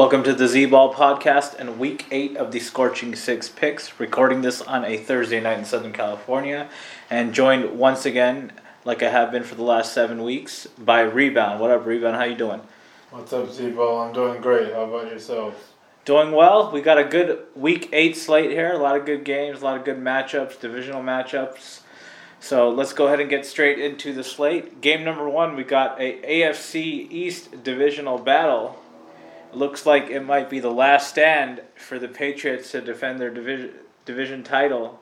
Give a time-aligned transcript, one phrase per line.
[0.00, 4.00] Welcome to the Z Ball podcast and week eight of the Scorching Six picks.
[4.00, 6.70] Recording this on a Thursday night in Southern California,
[7.10, 8.50] and joined once again,
[8.86, 11.60] like I have been for the last seven weeks, by Rebound.
[11.60, 12.16] What up, Rebound?
[12.16, 12.62] How you doing?
[13.10, 14.00] What's up, Z-Ball?
[14.00, 14.72] I'm doing great.
[14.72, 15.74] How about yourself?
[16.06, 16.72] Doing well.
[16.72, 18.72] We got a good week eight slate here.
[18.72, 21.80] A lot of good games, a lot of good matchups, divisional matchups.
[22.40, 24.80] So let's go ahead and get straight into the slate.
[24.80, 28.80] Game number one, we got a AFC East divisional battle
[29.54, 33.72] looks like it might be the last stand for the Patriots to defend their division
[34.04, 34.98] division title,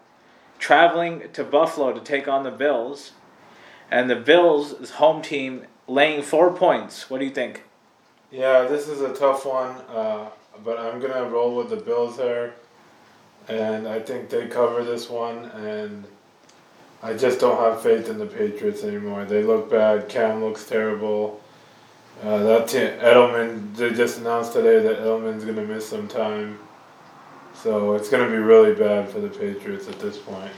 [0.58, 3.12] traveling to Buffalo to take on the Bills,
[3.90, 7.08] and the Bills' home team laying four points.
[7.08, 7.62] What do you think?
[8.30, 10.28] Yeah, this is a tough one, uh,
[10.62, 12.54] but I'm gonna roll with the Bills here,
[13.48, 15.46] and I think they cover this one.
[15.46, 16.04] And
[17.02, 19.24] I just don't have faith in the Patriots anymore.
[19.24, 20.08] They look bad.
[20.08, 21.40] Cam looks terrible.
[22.22, 26.58] Uh, that team, Edelman, they just announced today that Edelman's going to miss some time.
[27.54, 30.52] So it's going to be really bad for the Patriots at this point.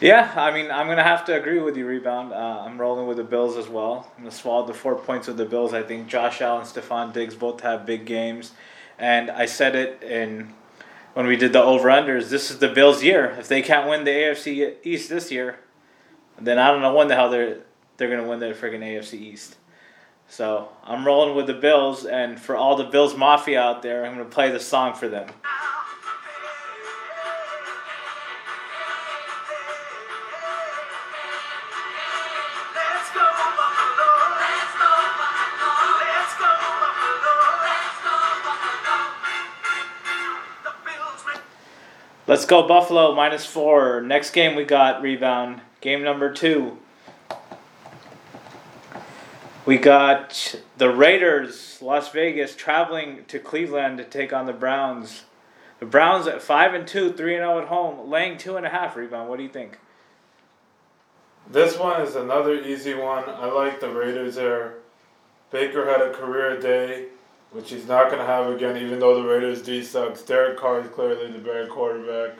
[0.00, 2.32] Yeah, I mean, I'm going to have to agree with you, Rebound.
[2.32, 4.10] Uh, I'm rolling with the Bills as well.
[4.16, 5.72] I'm going to swallow the four points with the Bills.
[5.72, 8.52] I think Josh Allen, Stefon Diggs both have big games.
[8.98, 10.52] And I said it in
[11.14, 12.30] when we did the over-unders.
[12.30, 13.36] This is the Bills' year.
[13.38, 15.60] If they can't win the AFC East this year,
[16.38, 17.58] then I don't know when the hell they're,
[17.96, 19.56] they're going to win the freaking AFC East.
[20.32, 24.14] So I'm rolling with the Bills, and for all the Bills Mafia out there, I'm
[24.14, 25.28] going to play the song for them.
[42.26, 44.00] Let's go Buffalo minus four.
[44.00, 45.60] Next game we got rebound.
[45.82, 46.78] Game number two.
[49.72, 55.24] We got the Raiders, Las Vegas, traveling to Cleveland to take on the Browns.
[55.80, 58.68] The Browns at five and two, three and zero at home, laying two and a
[58.68, 58.96] half.
[58.96, 59.30] Rebound.
[59.30, 59.78] What do you think?
[61.50, 63.24] This one is another easy one.
[63.26, 64.74] I like the Raiders there.
[65.50, 67.06] Baker had a career day,
[67.52, 70.20] which he's not going to have again, even though the Raiders D sucks.
[70.20, 72.36] Derek Carr is clearly the better quarterback.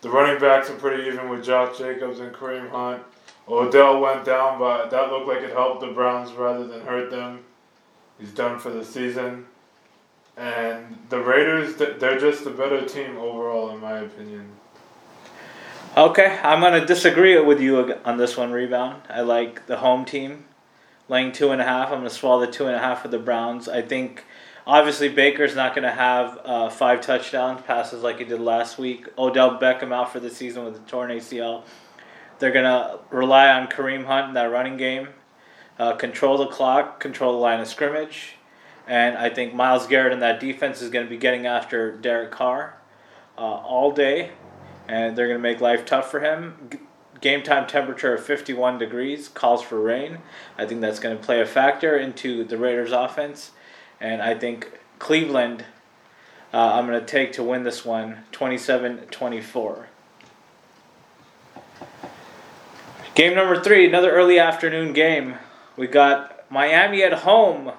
[0.00, 3.02] The running backs are pretty even with Josh Jacobs and Kareem Hunt.
[3.50, 7.44] Odell went down, but that looked like it helped the Browns rather than hurt them.
[8.18, 9.46] He's done for the season.
[10.36, 14.50] And the Raiders, they're just a better team overall, in my opinion.
[15.96, 19.02] Okay, I'm going to disagree with you on this one, Rebound.
[19.08, 20.44] I like the home team
[21.08, 21.88] laying two and a half.
[21.88, 23.68] I'm going to swallow the two and a half for the Browns.
[23.68, 24.24] I think
[24.66, 29.06] obviously Baker's not going to have uh, five touchdowns passes like he did last week.
[29.16, 31.62] Odell Beckham out for the season with a torn ACL.
[32.38, 35.08] They're going to rely on Kareem Hunt in that running game,
[35.78, 38.34] uh, control the clock, control the line of scrimmage.
[38.86, 42.30] And I think Myles Garrett in that defense is going to be getting after Derek
[42.30, 42.78] Carr
[43.36, 44.30] uh, all day.
[44.88, 46.70] And they're going to make life tough for him.
[47.20, 50.18] Game time temperature of 51 degrees calls for rain.
[50.56, 53.50] I think that's going to play a factor into the Raiders' offense.
[54.00, 55.64] And I think Cleveland,
[56.54, 59.87] uh, I'm going to take to win this one 27 24.
[63.18, 65.34] Game number three, another early afternoon game.
[65.76, 67.72] We got Miami at home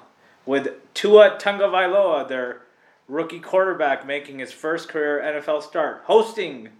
[0.46, 2.64] with Tua Tagovailoa, their
[3.08, 6.72] rookie quarterback, making his first career NFL start, hosting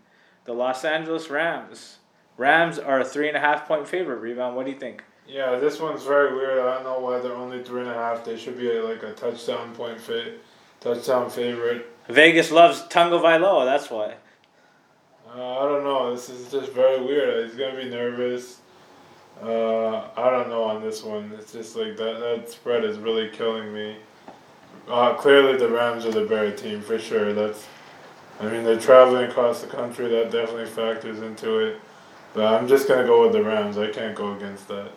[0.44, 2.00] the Los Angeles Rams.
[2.36, 4.18] Rams are a three and a half point favorite.
[4.18, 4.58] Rebound.
[4.58, 5.06] What do you think?
[5.26, 6.60] Yeah, this one's very weird.
[6.60, 8.26] I don't know why they're only three and a half.
[8.26, 10.34] They should be like a touchdown point fa-
[10.82, 11.90] touchdown favorite.
[12.10, 13.64] Vegas loves Tagovailoa.
[13.64, 14.16] That's why.
[15.36, 16.14] Uh, I don't know.
[16.14, 17.46] This is just very weird.
[17.48, 18.62] He's gonna be nervous.
[19.42, 21.32] Uh, I don't know on this one.
[21.38, 22.20] It's just like that.
[22.20, 23.98] That spread is really killing me.
[24.88, 27.34] Uh, clearly, the Rams are the better team for sure.
[27.34, 27.68] That's.
[28.40, 30.08] I mean, they're traveling across the country.
[30.10, 31.80] That definitely factors into it.
[32.34, 33.78] But I'm just gonna go with the Rams.
[33.78, 34.92] I can't go against that.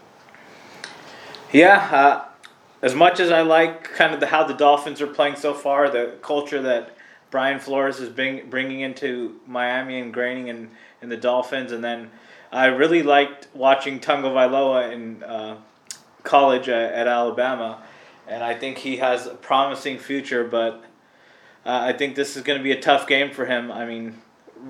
[1.53, 2.25] Yeah, uh,
[2.81, 5.91] as much as I like kind of the, how the Dolphins are playing so far,
[5.91, 6.97] the culture that
[7.33, 10.71] Brian Flores is bring, bringing into Miami and graining in,
[11.01, 12.11] in the Dolphins, and then
[12.53, 15.57] I really liked watching Tagovailoa in uh,
[16.25, 17.83] college at, at, Alabama,
[18.29, 20.45] and I think he has a promising future.
[20.45, 20.85] But
[21.65, 23.73] uh, I think this is going to be a tough game for him.
[23.73, 24.21] I mean,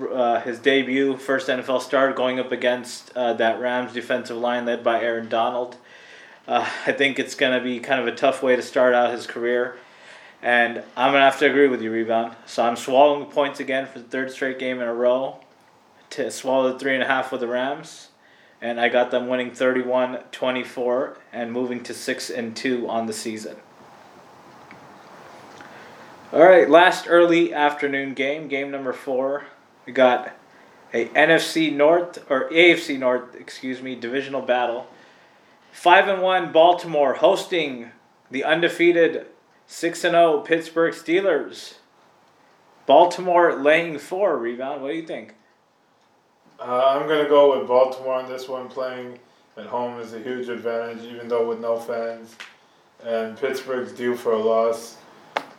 [0.09, 4.85] uh, his debut, first NFL start, going up against uh, that Rams defensive line led
[4.85, 5.75] by Aaron Donald.
[6.47, 9.11] Uh, I think it's going to be kind of a tough way to start out
[9.11, 9.75] his career.
[10.43, 12.35] And I'm going to have to agree with you, Rebound.
[12.45, 15.39] So I'm swallowing the points again for the third straight game in a row
[16.09, 18.09] to swallow the three and a half with the Rams,
[18.61, 23.55] and I got them winning 31-24 and moving to six and two on the season.
[26.33, 29.45] All right, last early afternoon game, game number four.
[29.85, 30.35] We got
[30.93, 34.87] a NFC North or AFC North, excuse me, divisional battle.
[35.71, 37.91] Five and one Baltimore hosting
[38.29, 39.27] the undefeated
[39.67, 41.75] six and zero oh Pittsburgh Steelers.
[42.85, 44.81] Baltimore laying four rebound.
[44.81, 45.35] What do you think?
[46.59, 48.67] Uh, I'm going to go with Baltimore on this one.
[48.67, 49.19] Playing
[49.57, 52.35] at home is a huge advantage, even though with no fans.
[53.03, 54.97] And Pittsburgh's due for a loss.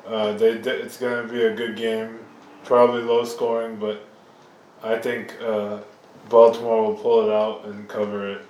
[0.06, 2.18] Uh, they it's going to be a good game,
[2.64, 4.06] probably low scoring, but
[4.82, 5.78] I think uh,
[6.28, 8.42] Baltimore will pull it out and cover it.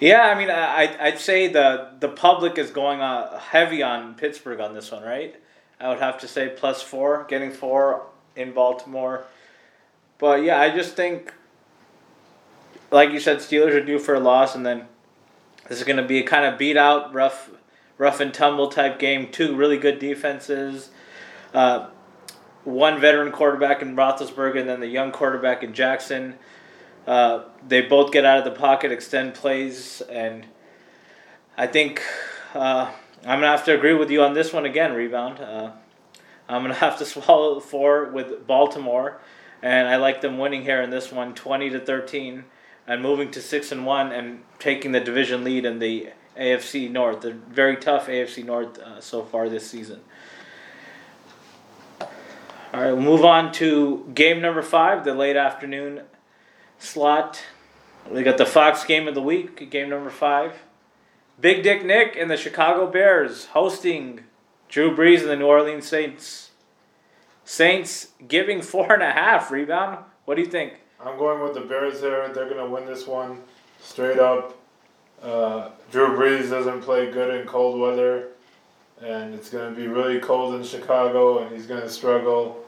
[0.00, 4.60] Yeah, I mean, I I'd say the the public is going uh, heavy on Pittsburgh
[4.60, 5.36] on this one, right?
[5.80, 8.06] I would have to say plus four, getting four
[8.36, 9.24] in Baltimore.
[10.18, 11.32] But yeah, I just think,
[12.90, 14.86] like you said, Steelers are due for a loss, and then
[15.68, 17.50] this is going to be a kind of beat out, rough,
[17.98, 19.30] rough and tumble type game.
[19.32, 20.90] Two really good defenses.
[21.52, 21.88] Uh,
[22.64, 26.34] one veteran quarterback in Roethlisberger, and then the young quarterback in Jackson.
[27.06, 30.46] Uh, they both get out of the pocket, extend plays, and
[31.56, 32.02] I think
[32.54, 32.90] uh,
[33.22, 34.92] I'm gonna have to agree with you on this one again.
[34.92, 35.40] Rebound.
[35.40, 35.72] Uh,
[36.48, 39.20] I'm gonna have to swallow four with Baltimore
[39.62, 42.44] and I like them winning here in this one, twenty to thirteen,
[42.86, 47.20] and moving to six and one and taking the division lead in the AFC North.
[47.20, 50.00] The very tough AFC North uh, so far this season.
[52.00, 56.02] All right, we'll move on to game number five, the late afternoon
[56.82, 57.42] slot.
[58.10, 60.54] We got the Fox game of the week, game number five.
[61.40, 64.20] Big Dick Nick and the Chicago Bears hosting
[64.68, 66.50] Drew Brees and the New Orleans Saints.
[67.44, 70.04] Saints giving four and a half rebound.
[70.24, 70.74] What do you think?
[71.04, 72.28] I'm going with the Bears here.
[72.32, 73.42] They're going to win this one
[73.80, 74.56] straight up.
[75.22, 78.28] Uh, Drew Brees doesn't play good in cold weather,
[79.00, 82.64] and it's going to be really cold in Chicago, and he's going to struggle.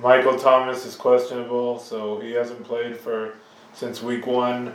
[0.00, 3.34] Michael Thomas is questionable, so he hasn't played for
[3.72, 4.74] since week one,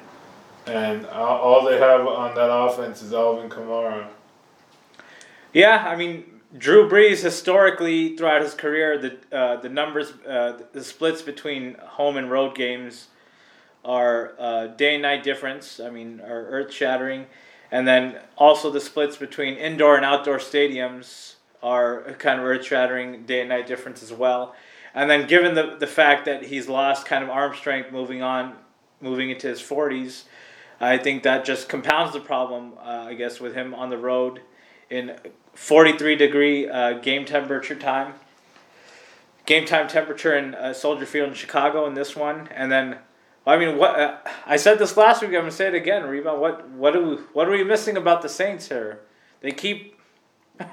[0.67, 4.07] and all they have on that offense is Alvin Kamara.
[5.53, 10.83] Yeah, I mean, Drew Brees historically throughout his career, the uh, the numbers, uh, the
[10.83, 13.07] splits between home and road games
[13.83, 15.79] are uh, day and night difference.
[15.79, 17.25] I mean, are earth shattering,
[17.71, 23.23] and then also the splits between indoor and outdoor stadiums are kind of earth shattering
[23.25, 24.55] day and night difference as well.
[24.93, 28.55] And then given the the fact that he's lost kind of arm strength moving on,
[28.99, 30.25] moving into his forties,
[30.79, 32.73] I think that just compounds the problem.
[32.79, 34.41] Uh, I guess with him on the road
[34.89, 35.17] in
[35.53, 38.13] 43 degree uh, game temperature time.
[39.45, 42.99] Game time temperature in uh, Soldier Field in Chicago in this one, and then
[43.45, 45.29] I mean, what uh, I said this last week.
[45.29, 46.35] I'm gonna say it again, Reba.
[46.35, 49.01] What what are we what are we missing about the Saints here?
[49.41, 49.99] They keep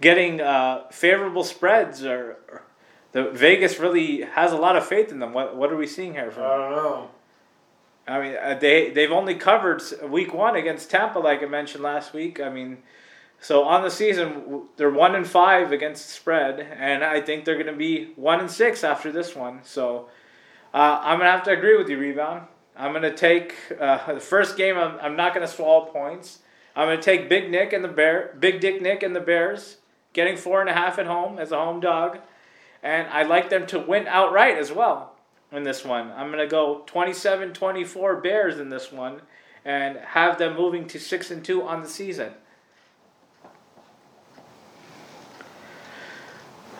[0.00, 2.62] getting uh, favorable spreads, or, or,
[3.16, 5.32] the Vegas really has a lot of faith in them.
[5.32, 6.30] What what are we seeing here?
[6.30, 6.42] From?
[6.42, 7.10] I don't know.
[8.06, 12.12] I mean, uh, they they've only covered week one against Tampa, like I mentioned last
[12.12, 12.40] week.
[12.40, 12.82] I mean,
[13.40, 17.66] so on the season, they're one and five against spread, and I think they're going
[17.66, 19.60] to be one and six after this one.
[19.64, 20.10] So
[20.74, 22.42] uh, I'm going to have to agree with you, rebound.
[22.76, 24.76] I'm going to take uh, the first game.
[24.76, 26.40] I'm, I'm not going to swallow points.
[26.74, 29.78] I'm going to take Big Nick and the Bear, Big Dick Nick and the Bears,
[30.12, 32.18] getting four and a half at home as a home dog,
[32.82, 35.12] and I like them to win outright as well
[35.52, 36.10] in this one.
[36.12, 39.22] I'm going to go 27-24 Bears in this one,
[39.64, 42.32] and have them moving to six and two on the season.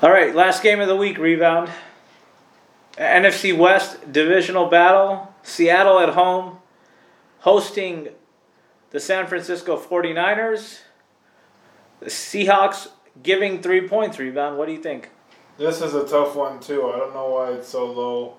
[0.02, 1.70] All right, last game of the week, rebound.
[2.98, 5.34] NFC West divisional battle.
[5.42, 6.58] Seattle at home,
[7.40, 8.08] hosting
[8.90, 10.80] the San Francisco 49ers.
[12.00, 12.88] The Seahawks
[13.22, 14.58] giving three points, rebound.
[14.58, 15.10] What do you think?
[15.58, 16.86] This is a tough one, too.
[16.86, 18.34] I don't know why it's so low.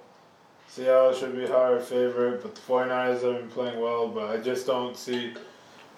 [0.67, 4.67] Seattle should be higher favorite, but the 49ers have been playing well, but I just
[4.67, 5.33] don't see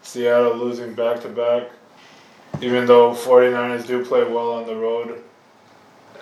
[0.02, 1.72] Seattle losing back to back.
[2.62, 5.22] Even though 49ers do play well on the road.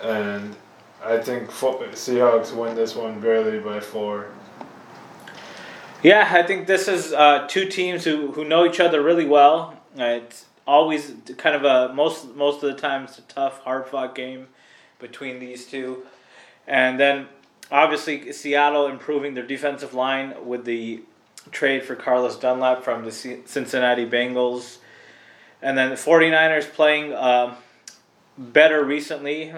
[0.02, 0.56] And
[1.04, 4.28] I think Seahawks win this one barely by four.
[6.02, 9.80] Yeah, I think this is uh, two teams who, who know each other really well.
[9.98, 13.88] Uh, it's always kind of a most most of the time it's a tough, hard
[13.88, 14.48] fought game
[15.00, 16.04] between these two,
[16.68, 17.28] and then
[17.72, 21.02] obviously Seattle improving their defensive line with the
[21.52, 24.78] trade for Carlos Dunlap from the Cincinnati Bengals,
[25.62, 27.56] and then the 49ers playing uh,
[28.38, 29.54] better recently.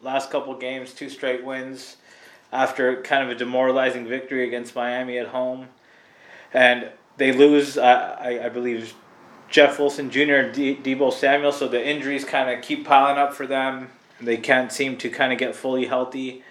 [0.00, 1.96] Last couple games, two straight wins
[2.52, 5.68] after kind of a demoralizing victory against Miami at home.
[6.52, 8.94] And they lose, uh, I, I believe,
[9.48, 10.34] Jeff Wilson Jr.
[10.34, 13.90] and De- Deebo Samuel, so the injuries kind of keep piling up for them.
[14.22, 16.42] They can't seem to kind of get fully healthy.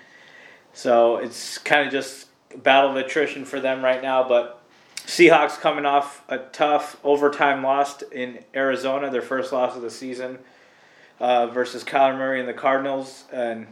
[0.74, 2.28] So it's kind of just
[2.64, 4.28] battle of attrition for them right now.
[4.28, 4.62] But
[4.98, 10.40] Seahawks coming off a tough overtime loss in Arizona, their first loss of the season,
[11.20, 13.26] uh, versus Kyler Murray and the Cardinals.
[13.32, 13.68] And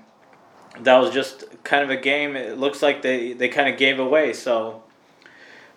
[0.82, 2.36] that was just kind of a game.
[2.36, 4.34] It looks like they, they kind of gave away.
[4.34, 4.84] So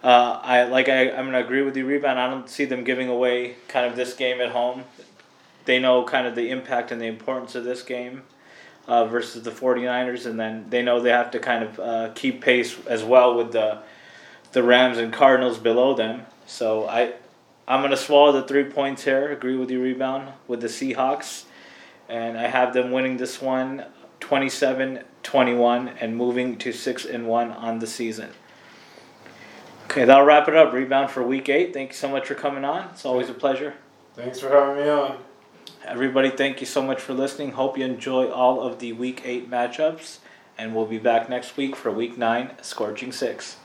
[0.02, 2.18] uh, I like I I'm gonna agree with you, rebound.
[2.18, 4.84] I don't see them giving away kind of this game at home.
[5.64, 8.22] They know kind of the impact and the importance of this game
[8.86, 12.40] uh, versus the 49ers, and then they know they have to kind of uh, keep
[12.40, 13.82] pace as well with the
[14.52, 16.26] the Rams and Cardinals below them.
[16.46, 17.14] So I
[17.66, 19.30] I'm gonna swallow the three points here.
[19.30, 21.44] Agree with you, rebound with the Seahawks,
[22.08, 23.86] and I have them winning this one
[24.20, 28.30] 27 21 and moving to 6 and 1 on the season.
[29.84, 30.72] Okay, that'll wrap it up.
[30.72, 31.72] Rebound for week 8.
[31.72, 32.88] Thank you so much for coming on.
[32.90, 33.74] It's always a pleasure.
[34.14, 35.18] Thanks for having me on.
[35.84, 37.52] Everybody, thank you so much for listening.
[37.52, 40.18] Hope you enjoy all of the week 8 matchups,
[40.56, 43.56] and we'll be back next week for week 9, Scorching 6.